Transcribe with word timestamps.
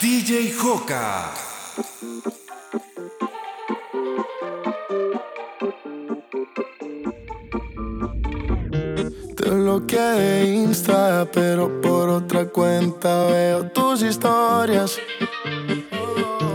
DJ 0.00 0.52
Joka. 0.52 1.32
Te 9.36 9.50
bloqueé 9.50 10.00
de 10.00 10.54
Insta, 10.54 11.26
pero 11.32 11.80
por 11.80 12.10
otra 12.10 12.46
cuenta 12.46 13.24
veo 13.26 13.70
tus 13.70 14.02
historias. 14.02 14.98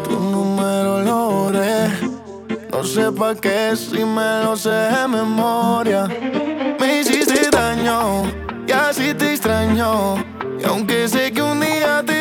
Tu 0.03 0.19
número 0.19 1.01
lo 1.01 1.31
borré. 1.31 1.87
No 2.71 2.83
sé 2.83 3.11
pa' 3.11 3.33
qué 3.35 3.75
si 3.75 4.05
me 4.05 4.43
lo 4.43 4.55
sé 4.55 4.69
de 4.69 5.07
memoria. 5.07 6.07
Me 6.79 6.99
hiciste 6.99 7.49
daño 7.49 8.23
y 8.67 8.71
así 8.71 9.13
te 9.15 9.31
extraño. 9.31 10.17
Y 10.59 10.63
aunque 10.63 11.07
sé 11.07 11.31
que 11.31 11.41
un 11.41 11.59
día 11.59 12.03
te 12.05 12.20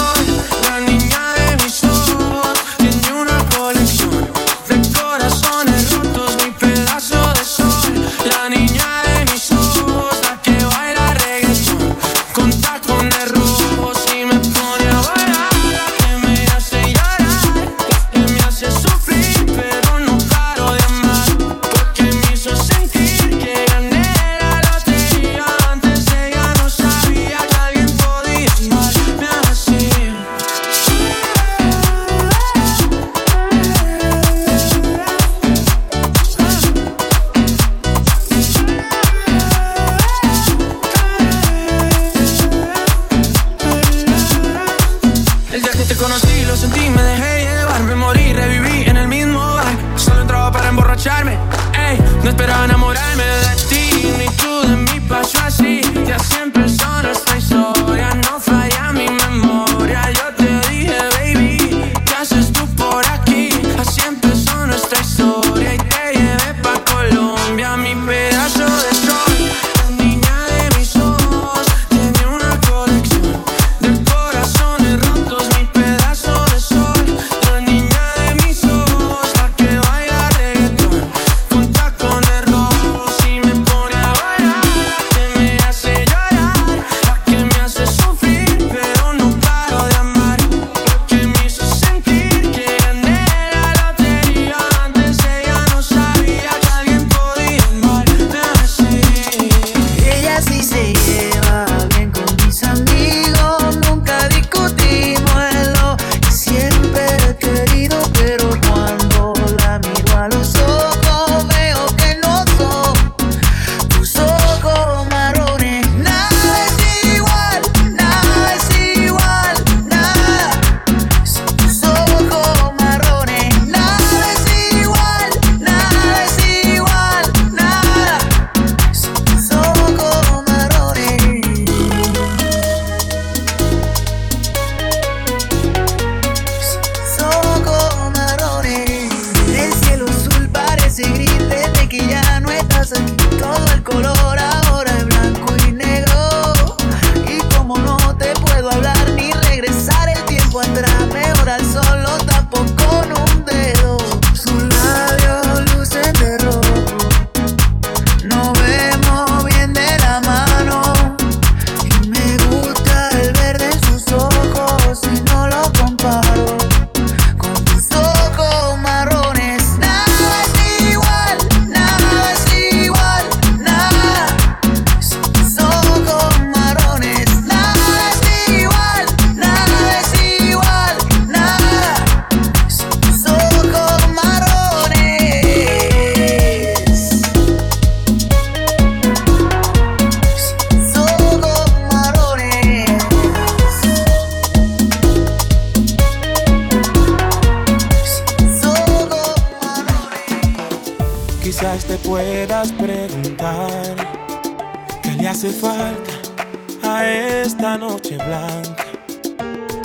Blanca, 208.17 208.85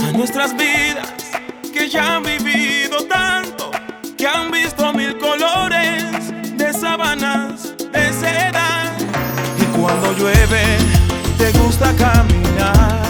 a 0.00 0.12
nuestras 0.12 0.56
vidas 0.56 1.12
que 1.72 1.88
ya 1.88 2.16
han 2.16 2.22
vivido 2.22 3.04
tanto, 3.06 3.70
que 4.16 4.26
han 4.26 4.50
visto 4.50 4.92
mil 4.92 5.16
colores 5.18 6.02
de 6.56 6.72
sábanas 6.72 7.74
de 7.92 8.12
seda. 8.12 8.94
Y 9.58 9.64
cuando 9.78 10.12
llueve, 10.12 10.78
te 11.38 11.52
gusta 11.58 11.92
caminar, 11.94 13.02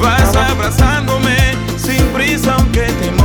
vas 0.00 0.36
abrazándome 0.36 1.36
sin 1.76 2.04
prisa 2.12 2.54
aunque 2.58 2.82
te 2.82 3.19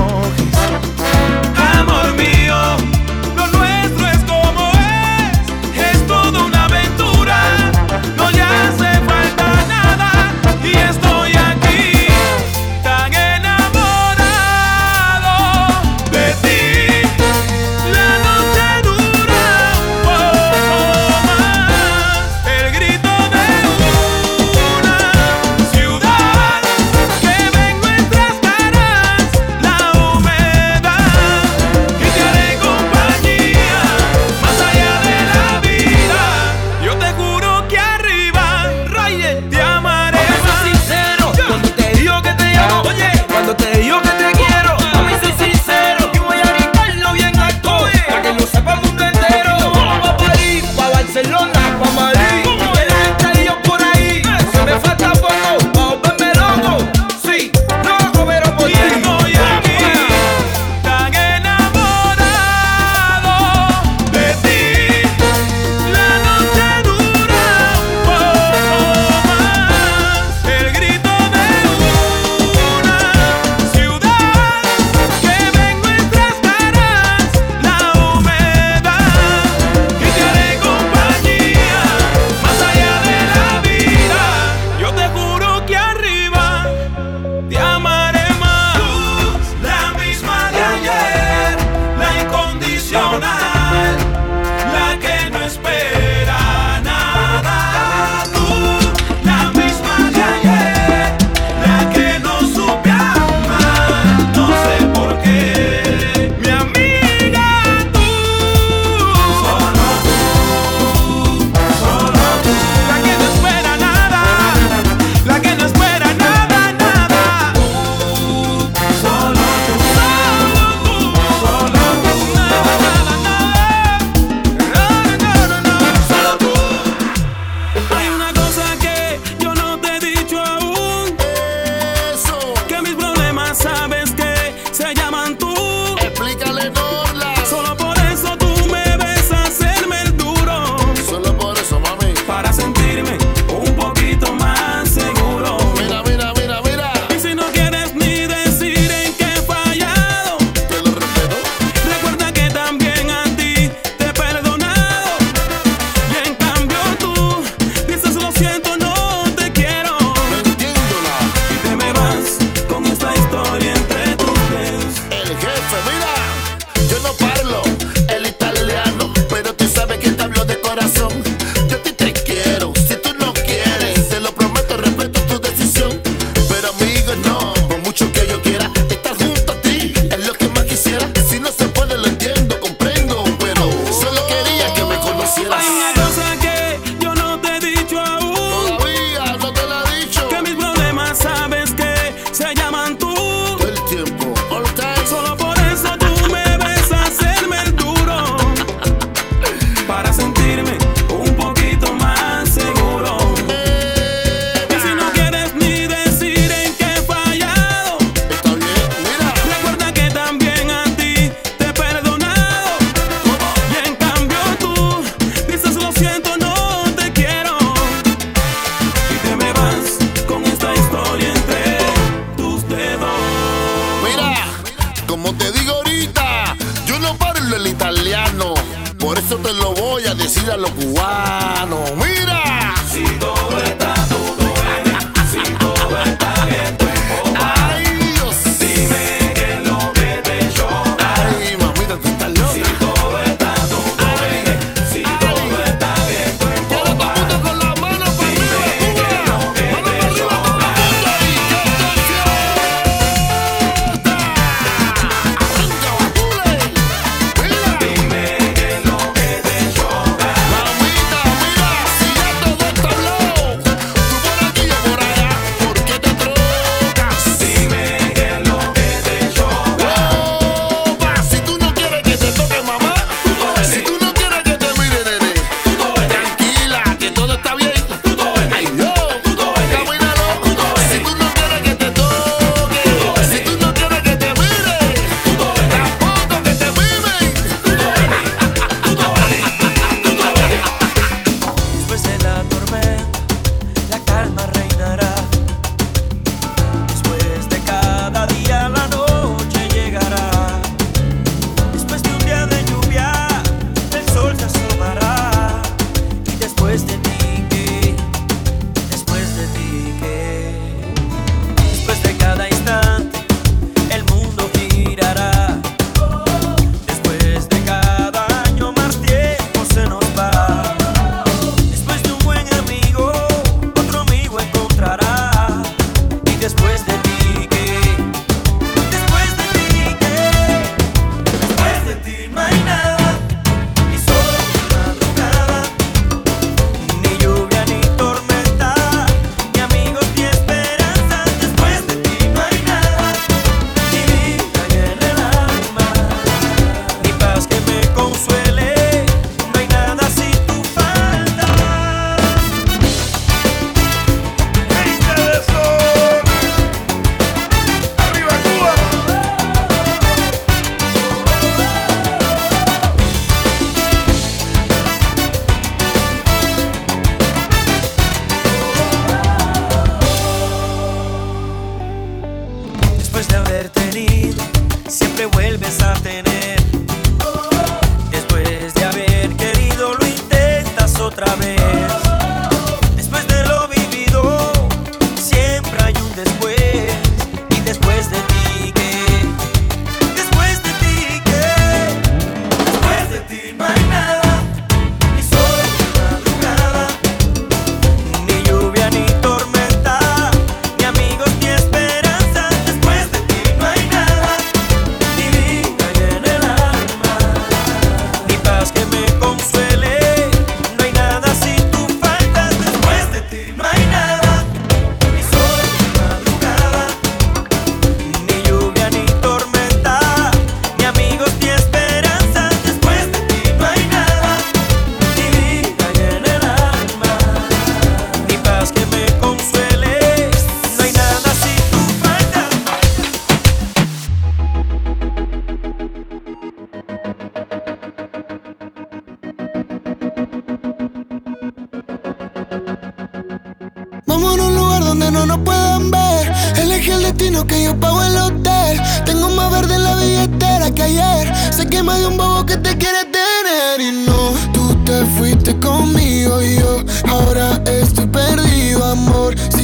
vida 230.45 230.57
los 230.57 230.71
cubanos. 230.71 231.75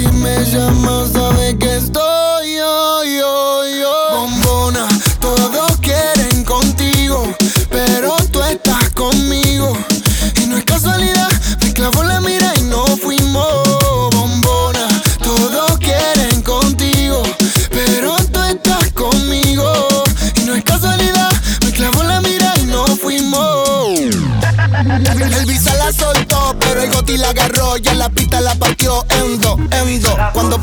y 0.02 0.12
me 0.14 0.44
llamas 0.46 1.21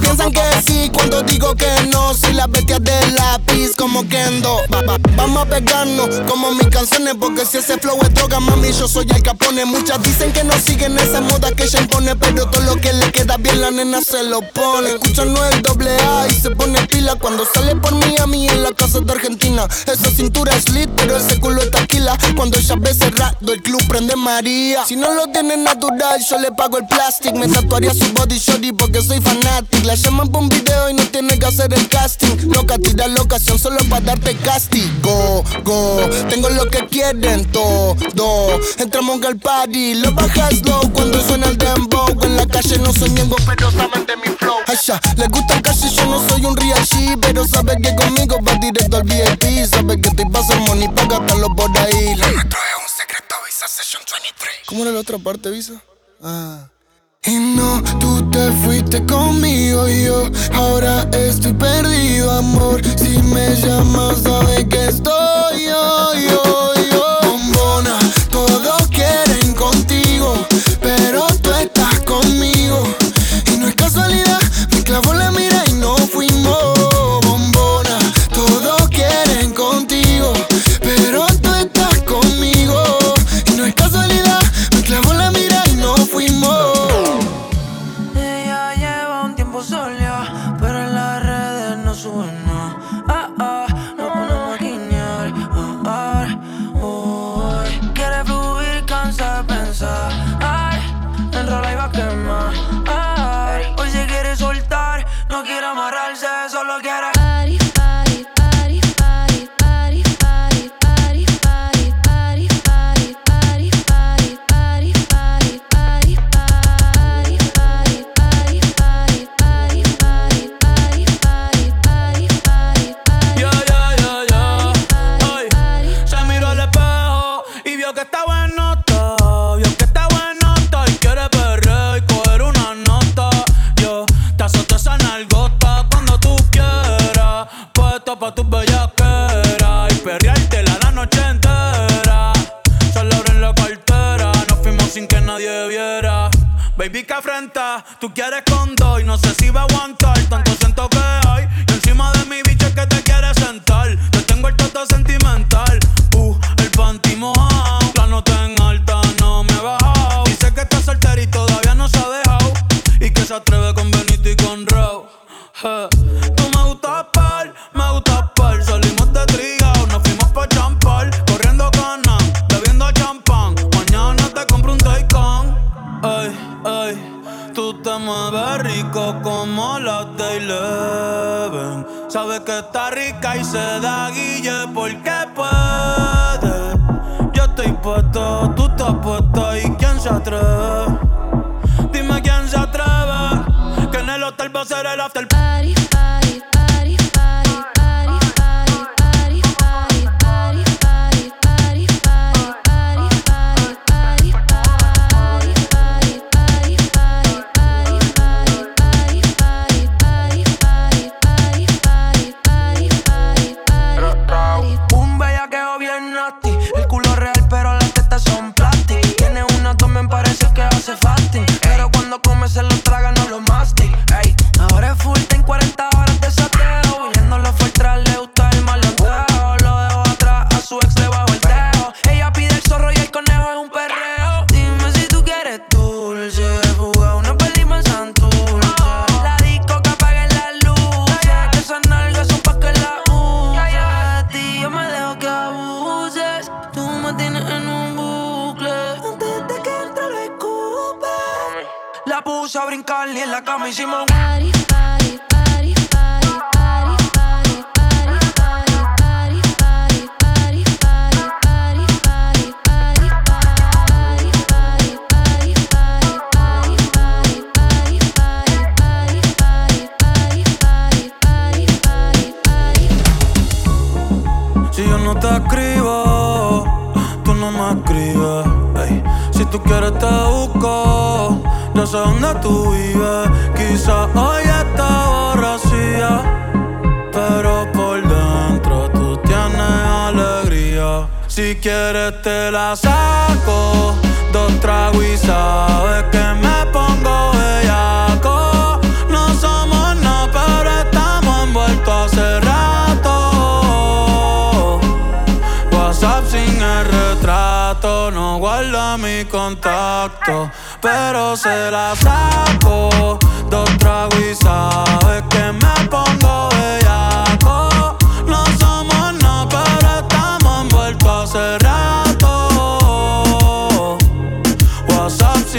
piensan 0.01 0.33
que 0.33 0.43
sí 0.67 0.91
cuando 0.93 1.23
digo 1.23 1.55
que 1.55 1.69
no. 1.89 2.15
Si 2.15 2.33
las 2.33 2.51
bestias 2.51 2.83
soy 8.89 9.07
el 9.15 9.23
capone. 9.23 9.65
Muchas 9.65 10.03
dicen 10.03 10.33
que 10.33 10.43
no 10.45 10.55
siguen 10.59 10.99
esa 10.99 11.21
moda 11.21 11.53
que 11.53 11.65
ella 11.65 11.81
impone. 11.81 12.17
Pero 12.17 12.49
todo 12.49 12.63
lo 12.63 12.77
que 12.81 12.93
le 12.93 13.11
queda 13.13 13.37
bien 13.37 13.61
la 13.61 13.71
nena 13.71 14.01
se 14.01 14.23
lo 14.25 14.41
pone. 14.53 14.91
Escuchan 14.91 15.33
no 15.33 15.45
el 15.47 15.63
doble 15.63 15.91
A 15.97 16.27
y 16.29 16.35
se 16.35 16.51
pone 16.51 16.81
pila 16.87 17.17
cuando 17.17 17.45
sale 17.45 17.77
por 17.77 17.95
mí 17.95 18.15
a 18.21 18.27
mí 18.27 18.49
en 18.49 18.63
la 18.63 18.73
casa 18.73 19.01
de 19.01 19.13
Argentina. 19.13 19.67
Esa 19.87 20.11
cintura 20.11 20.55
es 20.55 20.69
lit, 20.71 20.91
pero 20.97 21.17
ese 21.17 21.39
culo 21.41 21.61
es 21.61 21.71
taquila. 21.71 22.17
Cuando 22.37 22.59
ella 22.59 22.75
ve 22.79 22.95
cerrado, 22.95 23.53
el 23.53 23.63
club 23.63 23.83
prende 23.89 24.17
María. 24.17 24.85
Si 24.87 24.97
no 24.97 25.13
lo 25.13 25.27
tiene 25.29 25.57
natural, 25.57 26.21
yo 26.29 26.39
le 26.39 26.51
pago 26.53 26.79
el 26.79 26.87
plástico. 26.87 27.37
Me 27.37 27.49
tatuaría 27.49 27.93
su 27.93 28.13
body 28.13 28.39
shorty 28.39 28.73
porque 28.73 29.03
soy 29.03 29.21
fanático. 29.21 29.87
La 29.87 29.95
llaman 29.95 30.29
por 30.29 30.43
un 30.43 30.49
video 30.49 30.91
y 30.91 30.95
no 30.95 31.05
tiene 31.09 31.39
que 31.39 31.47
hacer 31.47 31.73
el 31.73 31.89
casting. 31.89 32.51
Loca, 32.53 32.79
tira 32.79 33.07
la 33.07 33.19
solo 33.59 33.79
para 33.89 34.05
darte 34.05 34.37
castigo. 34.37 35.45
Go, 35.65 36.01
tengo 36.29 36.49
lo 36.51 36.69
que 36.71 36.87
quieren 36.87 37.45
todo. 37.53 37.97
Entramos 38.79 39.23
al 39.25 39.39
party, 39.39 39.95
lo 39.95 40.13
bajas 40.13 40.65
low 40.65 40.93
cuando 40.93 41.21
suena 41.21 41.47
el 41.47 41.59
dembow. 41.59 42.09
En 42.23 42.37
la 42.37 42.47
calle 42.47 42.79
no 42.79 42.93
soy 42.93 43.11
ñengo, 43.11 43.37
pero 43.47 43.71
saben 43.71 44.07
de 44.07 44.17
mi 44.17 44.37
flow. 44.37 44.57
Asha, 44.67 45.01
le 45.17 45.27
gusta 45.29 45.55
el 45.55 45.63
cash 45.63 45.91
yo 45.95 46.07
no 46.07 46.29
soy 46.29 46.45
un 46.45 46.57
real 46.57 46.85
G, 46.85 47.19
pero 47.21 47.47
sabe 47.47 47.77
que 47.83 47.95
conmigo 47.95 48.39
va 48.47 48.55
directo 48.55 48.97
al 48.99 49.03
VIP. 49.05 49.67
Sabe 49.67 50.01
que 50.01 50.11
te 50.11 50.27
pasa 50.27 50.55
el 50.55 50.61
money 50.61 50.89
para 50.89 51.19
gastarlo 51.19 51.49
por 51.55 51.77
ahí. 51.79 52.15
Lo 52.17 52.27
nuestro 52.31 52.59
es 52.59 52.83
un 52.83 52.97
secreto, 52.97 53.35
Visa 53.47 53.69
Session 53.69 54.03
23. 54.11 54.55
¿Cómo 54.67 54.83
era 54.83 54.93
la 54.93 55.01
otra 55.01 55.19
parte, 55.19 55.51
Visa? 55.51 55.83
Ah. 56.23 56.69
Y 57.27 57.35
no, 57.37 57.83
tú 57.99 58.31
te 58.31 58.53
fuiste 58.63 59.05
conmigo 59.05 59.89
y 59.89 60.05
yo 60.05 60.31
ahora 60.55 61.09
estoy 61.13 61.53
perdido, 61.53 62.31
amor. 62.31 62.81
Si 62.97 63.19
me 63.23 63.55
llamas, 63.57 64.23
sabes 64.23 64.65
que 64.69 64.87
estoy 64.87 65.65
yo, 65.67 66.15
yo, 66.15 66.73
yo. 66.91 67.19
Bombona, 67.23 67.99
todos 68.31 68.87
quieren 68.89 69.53
contigo, 69.55 70.35
pero 70.81 70.98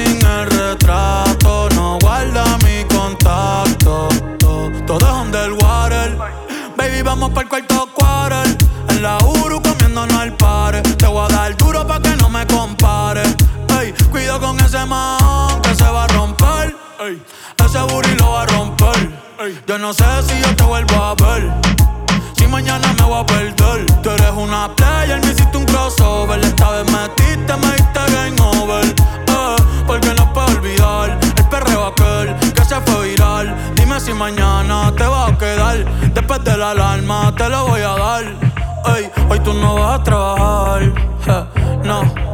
sin 0.05 0.25
el 0.25 0.49
retrato, 0.49 1.69
no 1.75 1.97
guarda 1.99 2.43
mi 2.63 2.83
contacto. 2.95 4.09
Todo, 4.39 4.97
es 4.97 5.25
underwater. 5.25 6.17
Baby, 6.77 7.01
vamos 7.03 7.29
para 7.29 7.43
el 7.43 7.49
cuarto 7.49 7.89
quarter. 7.93 8.57
En 8.89 9.01
la 9.01 9.17
Uru 9.17 9.61
comiéndonos 9.61 10.15
al 10.17 10.35
par. 10.35 10.81
Te 10.81 11.05
voy 11.05 11.25
a 11.25 11.33
dar 11.33 11.55
duro 11.57 11.85
pa' 11.85 12.01
que 12.01 12.15
no 12.15 12.29
me 12.29 12.45
compare. 12.47 13.23
Ey, 13.79 13.93
cuido 14.11 14.39
con 14.39 14.59
ese 14.59 14.83
man 14.85 15.61
que 15.61 15.75
se 15.75 15.83
va 15.83 16.05
a 16.05 16.07
romper. 16.07 16.75
Ey, 16.99 17.21
ese 17.65 17.79
booty 17.79 18.15
lo 18.15 18.31
va 18.31 18.43
a 18.43 18.45
romper. 18.47 19.09
Yo 19.67 19.77
no 19.77 19.93
sé 19.93 20.05
si 20.27 20.41
yo 20.41 20.55
te 20.55 20.63
vuelvo 20.63 20.95
a 20.95 21.15
ver. 21.15 21.51
Si 22.35 22.47
mañana 22.47 22.93
me 22.93 23.03
voy 23.03 23.21
a 23.21 23.25
perder. 23.25 23.85
Tú 24.01 24.09
eres 24.09 24.31
una 24.35 24.73
playa 24.75 25.17
en 25.17 25.27
mi 25.27 25.33
mañana 34.19 34.91
te 34.97 35.05
vas 35.07 35.31
a 35.31 35.37
quedar. 35.37 35.77
Después 36.13 36.43
de 36.43 36.57
la 36.57 36.71
alarma 36.71 37.33
te 37.37 37.49
lo 37.49 37.67
voy 37.67 37.81
a 37.81 37.95
dar. 37.95 38.23
Ey, 38.95 39.09
hoy 39.29 39.39
tú 39.39 39.53
no 39.53 39.75
vas 39.75 39.99
a 39.99 40.03
trabajar. 40.03 40.81
No 41.85 42.28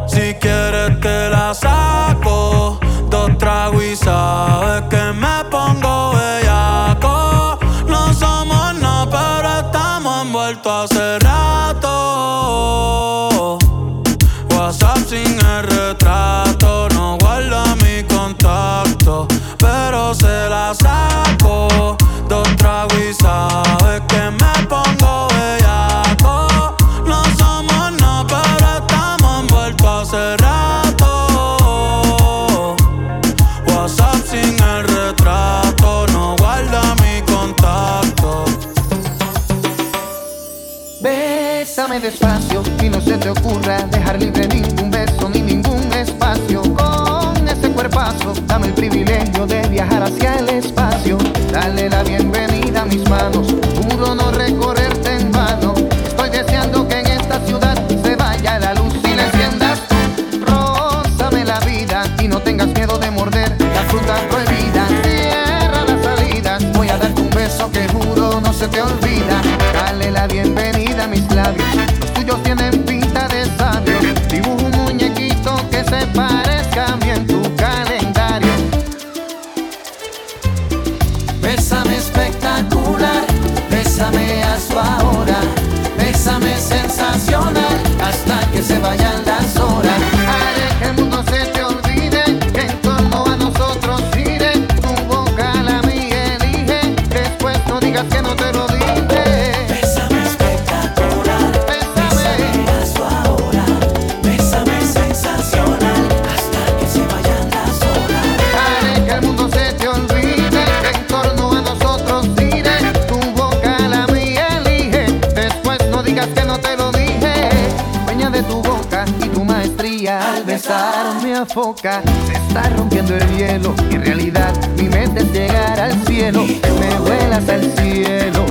foca. 121.55 122.01
Se 122.27 122.33
está 122.33 122.69
rompiendo 122.71 123.15
el 123.15 123.37
hielo. 123.37 123.73
En 123.89 124.03
realidad, 124.03 124.53
mi 124.75 124.89
mente 124.89 125.21
es 125.21 125.31
llegar 125.31 125.79
al 125.79 126.05
cielo. 126.05 126.45
Me 126.45 126.99
vuelas 126.99 127.47
al 127.47 127.63
cielo. 127.77 128.45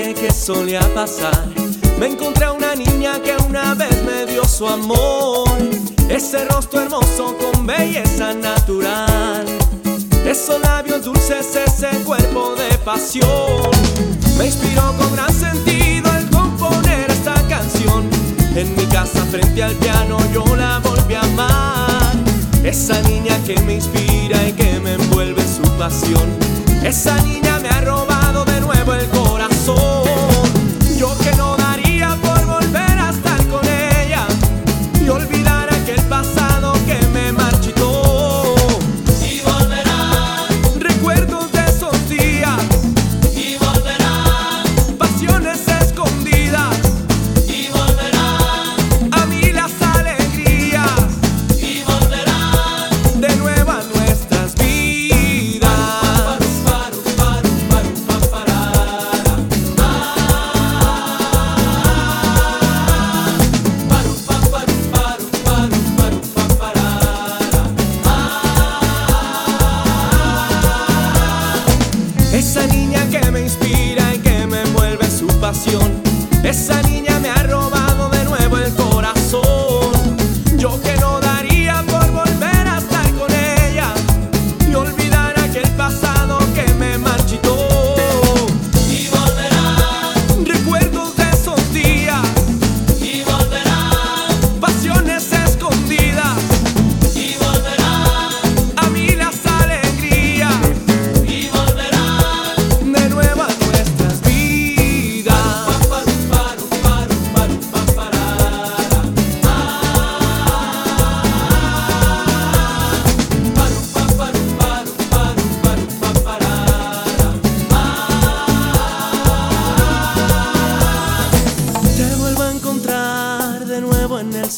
calle 0.00 0.14
que 0.14 0.32
solía 0.32 0.80
pasar, 0.94 1.48
me 1.98 2.06
encontré 2.06 2.46
a 2.46 2.52
una 2.52 2.74
niña 2.74 3.20
que 3.22 3.36
una 3.48 3.74
vez 3.74 4.02
me 4.04 4.26
dio 4.26 4.44
su 4.44 4.66
amor. 4.66 5.48
Ese 6.08 6.44
rostro 6.46 6.80
hermoso 6.80 7.36
con 7.38 7.66
belleza 7.66 8.32
natural, 8.34 9.46
esos 10.26 10.60
labios 10.60 11.04
dulces, 11.04 11.54
ese 11.54 11.88
cuerpo 12.04 12.54
de 12.56 12.76
pasión. 12.78 13.70
Me 14.38 14.46
inspiró 14.46 14.94
con 14.96 15.12
gran 15.14 15.32
sentido 15.32 16.10
el 16.18 16.28
componer 16.30 17.10
esta 17.10 17.34
canción. 17.48 18.08
En 18.54 18.74
mi 18.76 18.86
casa 18.86 19.24
frente 19.26 19.62
al 19.62 19.74
piano 19.74 20.18
yo 20.32 20.44
la 20.56 20.78
volví 20.78 21.14
a 21.14 21.22
amar. 21.22 22.16
Esa 22.64 23.00
niña 23.02 23.38
que 23.46 23.58
me 23.62 23.74
inspira 23.74 24.48
y 24.48 24.52
que 24.52 24.80
me 24.80 24.94
envuelve 24.94 25.42
su 25.42 25.62
pasión. 25.78 26.28
Esa 26.82 27.16
niña 27.22 27.58
me 27.60 27.68
ha 27.68 27.80
robado 27.82 28.44
de 28.44 28.60
nuevo 28.60 28.94
el 28.94 29.06
corazón. 29.06 29.29
Yo 30.96 31.16
que 31.18 31.39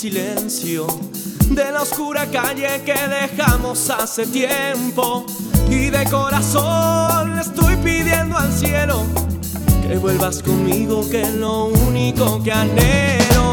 silencio 0.02 0.88
de 1.50 1.70
la 1.70 1.82
oscura 1.82 2.26
calle 2.26 2.82
que 2.84 2.92
dejamos 2.92 3.88
hace 3.88 4.26
tiempo. 4.26 5.24
Y 5.70 5.90
de 5.90 6.04
corazón 6.10 7.36
le 7.36 7.42
estoy 7.42 7.76
pidiendo 7.76 8.36
al 8.36 8.52
cielo 8.52 9.04
que 9.86 9.98
vuelvas 9.98 10.42
conmigo, 10.42 11.08
que 11.08 11.22
es 11.22 11.34
lo 11.34 11.66
único 11.66 12.42
que 12.42 12.50
anhelo. 12.50 13.51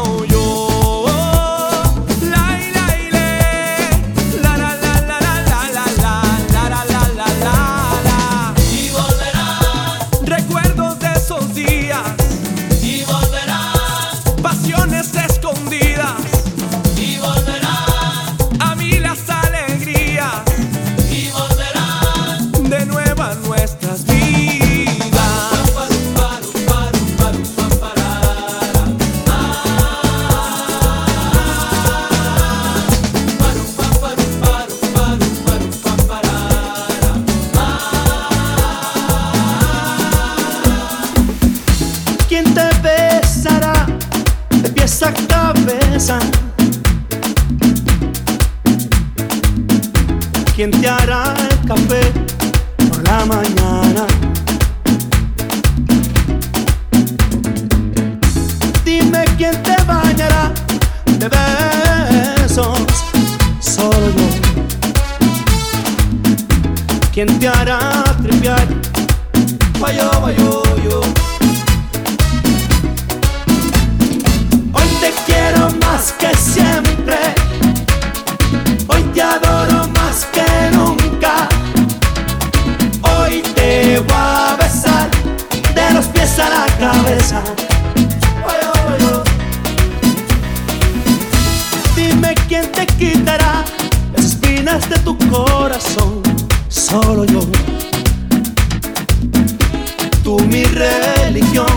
mi 100.50 100.64
religión. 100.64 101.68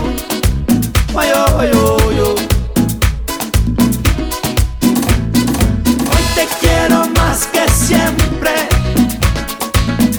Ay, 1.16 1.30
ay, 1.32 1.54
ay, 1.60 1.70
Hoy 6.10 6.24
te 6.34 6.48
quiero 6.60 7.06
más 7.14 7.46
que 7.46 7.68
siempre. 7.70 8.50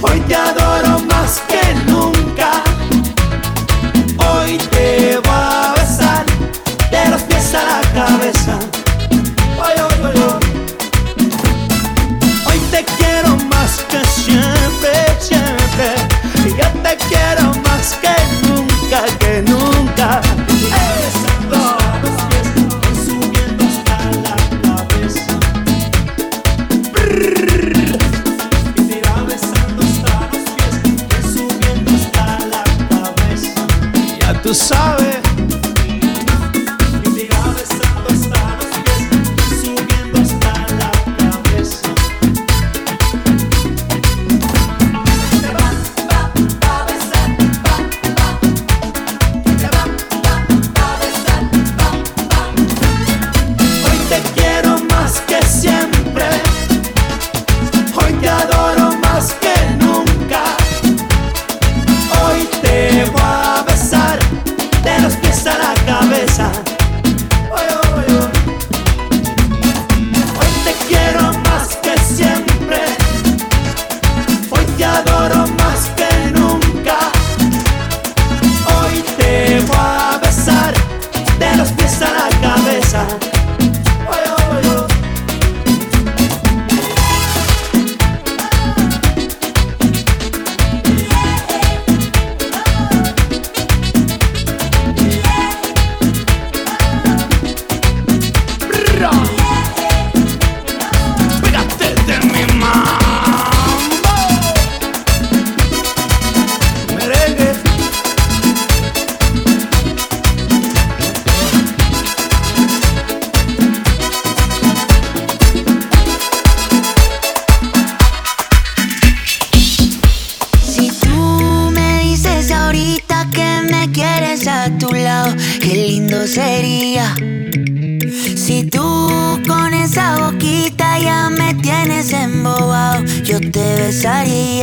Hoy 0.01 0.19
te 0.21 0.35
adoro. 0.35 0.64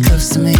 Close 0.00 0.28
to 0.30 0.38
me. 0.38 0.54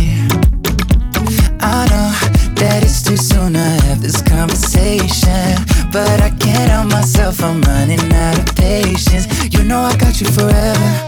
I 1.61 1.87
know 1.91 2.11
that 2.57 2.81
it's 2.83 3.03
too 3.03 3.17
soon 3.17 3.53
to 3.53 3.61
have 3.61 4.03
this 4.03 4.21
conversation. 4.23 5.65
But 5.93 6.21
I 6.21 6.31
can't 6.31 6.71
help 6.71 6.91
myself, 6.91 7.43
I'm 7.43 7.61
running 7.63 8.01
out 8.13 8.39
of 8.39 8.57
patience. 8.57 9.27
You 9.55 9.65
know 9.65 9.81
I 9.81 9.97
got 9.97 10.21
you 10.21 10.27
forever. 10.27 11.08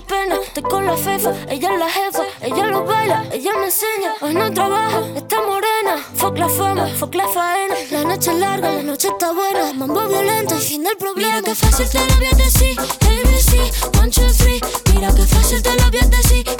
pena, 0.00 0.36
estoy 0.42 0.62
con 0.62 0.86
la 0.86 0.96
fefa, 0.96 1.32
ella 1.48 1.72
es 1.72 1.78
la 1.78 1.90
jefa, 1.90 2.24
ella 2.42 2.66
lo 2.66 2.84
baila, 2.84 3.24
ella 3.32 3.52
me 3.58 3.66
enseña, 3.66 4.14
hoy 4.20 4.34
no 4.34 4.52
trabaja, 4.52 5.02
está 5.14 5.36
morena, 5.42 5.96
fuck 6.14 6.38
la 6.38 6.48
fama, 6.48 6.86
fuck 6.98 7.14
la 7.14 7.28
faena, 7.28 7.74
la 7.90 8.04
noche 8.04 8.30
es 8.32 8.38
larga, 8.38 8.72
la 8.72 8.82
noche 8.82 9.08
está 9.08 9.32
buena, 9.32 9.72
mambo 9.74 10.06
violento 10.08 10.54
y 10.56 10.60
fin 10.60 10.84
del 10.84 10.96
problema. 10.96 11.36
Mira 11.36 11.42
que 11.42 11.54
fácil 11.54 11.88
te 11.88 11.98
lo 12.06 12.16
voy 12.16 12.26
a 12.26 12.36
decir, 12.36 12.80
ABC, 12.80 13.98
one, 14.00 14.10
two, 14.10 14.26
three, 14.38 14.60
mira 14.94 15.14
que 15.14 15.22
fácil 15.22 15.62
te 15.62 15.74
lo 15.74 15.90
voy 15.90 16.00
a 16.00 16.06
decir. 16.06 16.59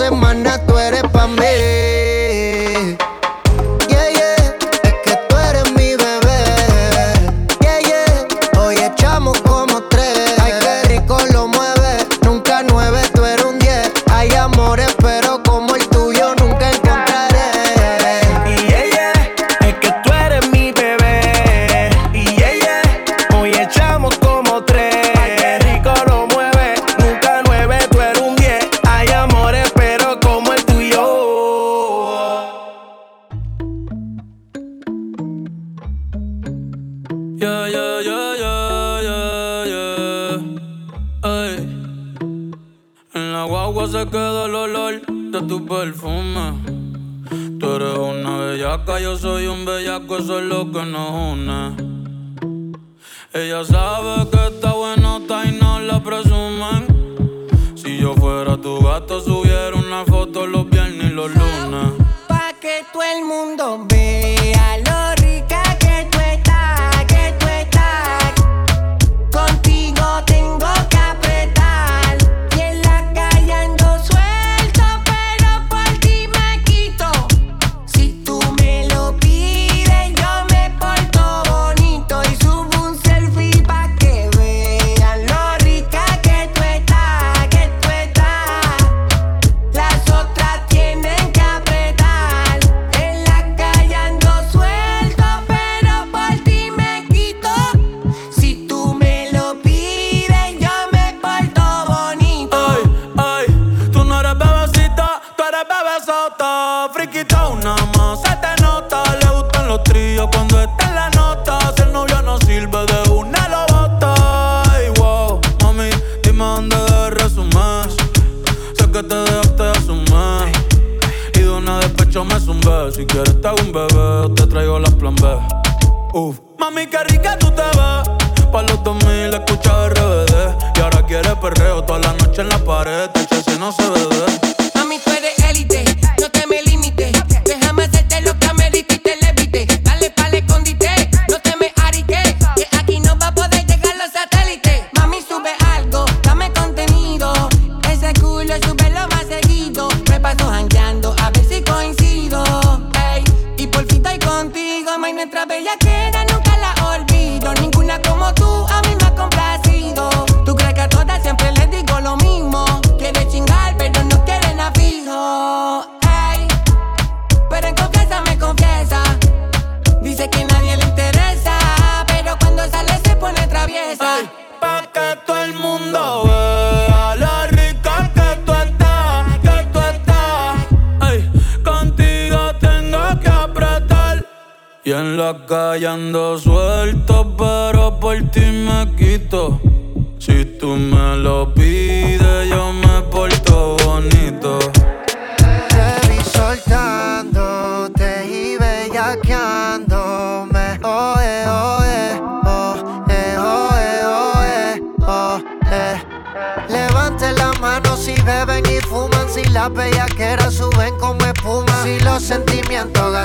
semana 0.00 0.56
tú 0.66 0.78
eres 0.78 0.89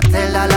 Donatella 0.01 0.54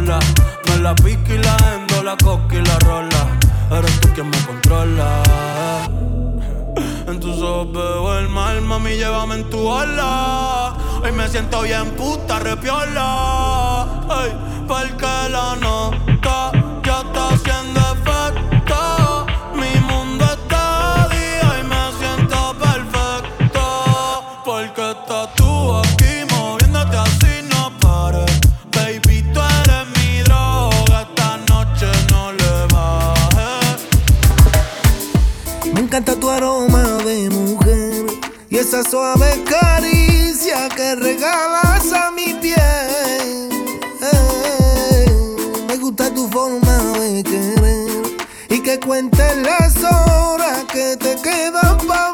Me 0.00 0.76
la 0.80 0.94
pica 0.94 1.34
y 1.34 1.38
la 1.38 1.56
endo, 1.74 2.04
la 2.04 2.16
coca 2.16 2.54
y 2.54 2.62
la 2.62 2.78
rola. 2.80 3.26
Eres 3.70 4.00
tú 4.00 4.08
quien 4.14 4.30
me 4.30 4.38
controla. 4.46 5.22
En 7.08 7.18
tus 7.18 7.42
ojos 7.42 7.72
veo 7.72 8.18
el 8.18 8.28
mal, 8.28 8.60
mami, 8.62 8.90
llévame 8.90 9.34
en 9.34 9.50
tu 9.50 9.74
ala. 9.74 10.74
Hoy 11.02 11.10
me 11.10 11.26
siento 11.26 11.62
bien 11.62 11.90
puta, 11.96 12.38
repiola. 12.38 13.86
Ey, 14.22 14.32
porque 14.68 15.06
la 15.30 15.56
nota 15.56 16.52
cuentes 48.88 49.36
las 49.42 49.76
horas 49.84 50.64
que 50.72 50.96
te 50.96 51.14
quedan 51.16 51.76
para 51.86 52.07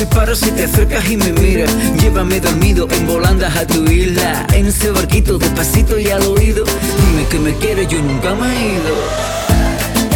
Disparo 0.00 0.34
si 0.34 0.50
te 0.52 0.64
acercas 0.64 1.10
y 1.10 1.18
me 1.18 1.30
miras. 1.34 1.70
Llévame 2.00 2.40
dormido 2.40 2.88
en 2.90 3.06
volandas 3.06 3.54
a 3.54 3.66
tu 3.66 3.84
isla. 3.84 4.46
En 4.54 4.64
ese 4.64 4.90
barquito, 4.92 5.36
despacito 5.36 5.98
y 5.98 6.08
al 6.08 6.22
oído. 6.22 6.64
Dime 6.64 7.28
que 7.28 7.38
me 7.38 7.54
quieres, 7.56 7.86
yo 7.86 8.00
nunca 8.00 8.34
me 8.34 8.48
he 8.48 8.74
ido. 8.76 8.94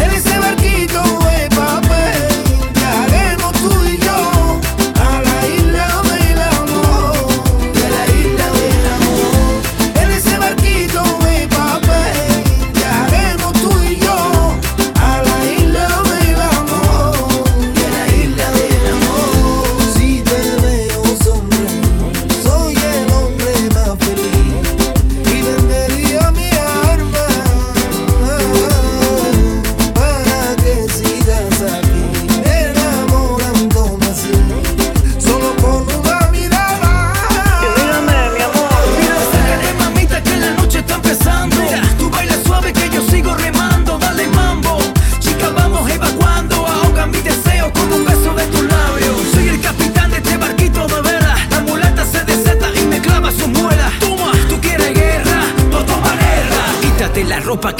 En 0.03 0.11
ese 0.11 0.39
barquito. 0.39 0.84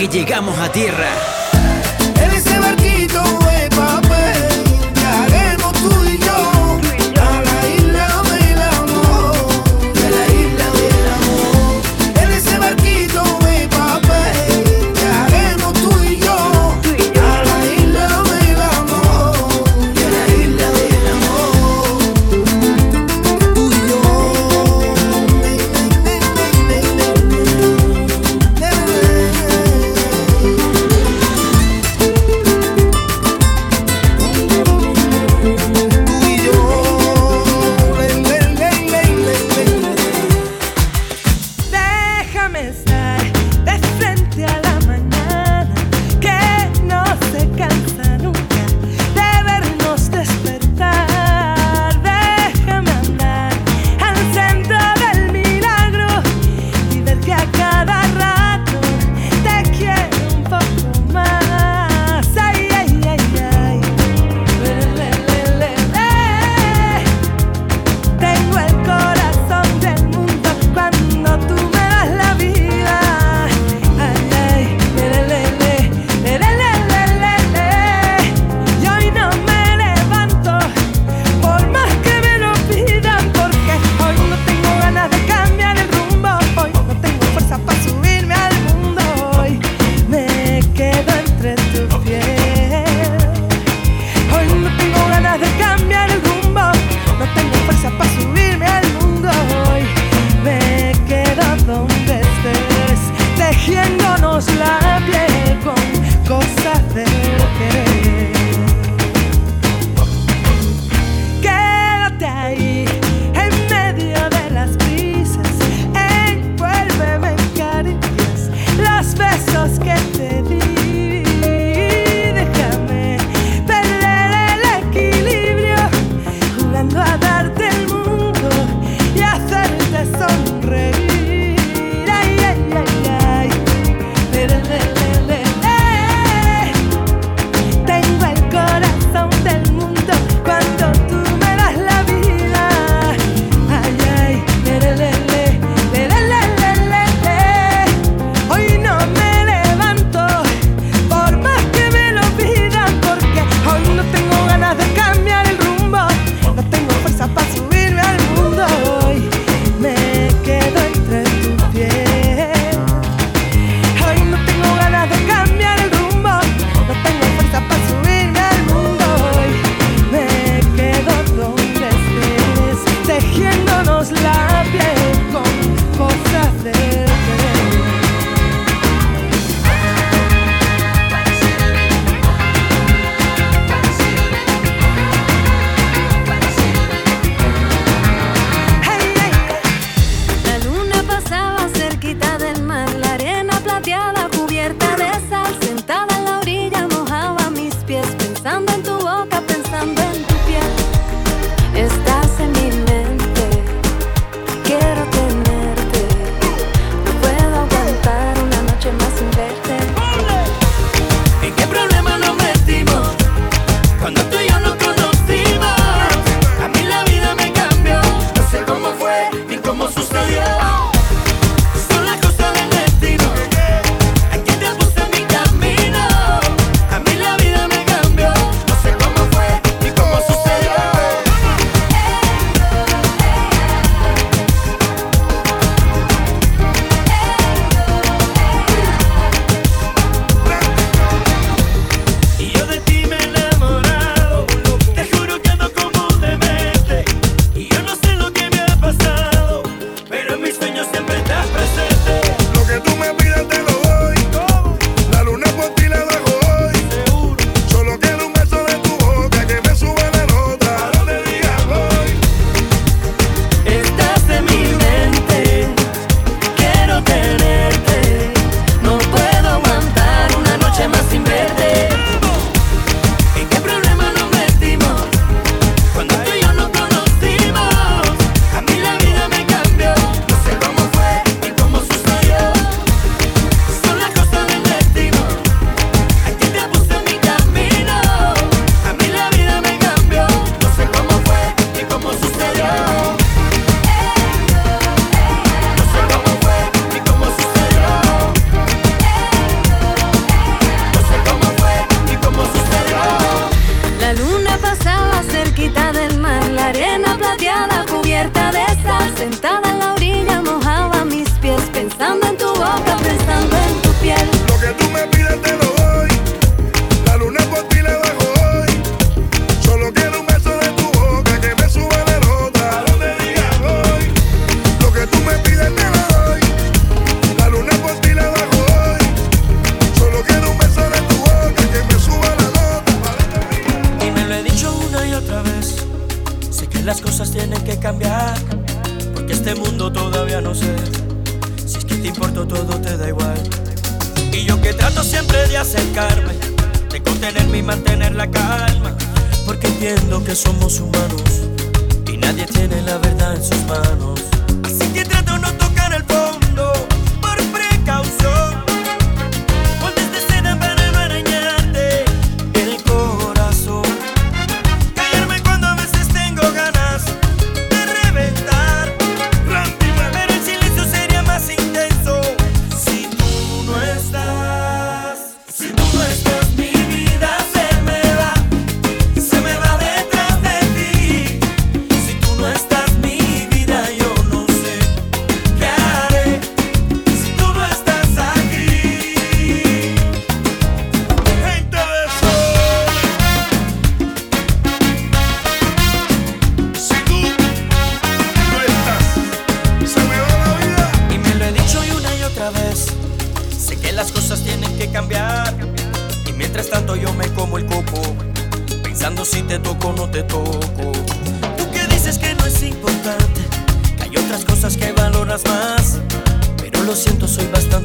que 0.09 0.19
llegamos 0.19 0.59
a 0.59 0.71
tierra. 0.71 1.54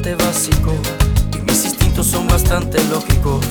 Básico. 0.00 0.72
Y 1.36 1.42
mis 1.42 1.64
instintos 1.64 2.06
son 2.06 2.26
bastante 2.26 2.82
lógicos. 2.88 3.44